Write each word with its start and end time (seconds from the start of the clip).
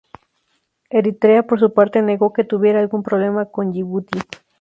Eritrea 0.89 1.45
por 1.45 1.59
su 1.59 1.75
parte 1.75 2.01
negó 2.01 2.33
que 2.33 2.43
tuviera 2.43 2.79
algún 2.79 3.03
problema 3.03 3.45
con 3.45 3.71
Yibuti. 3.71 4.17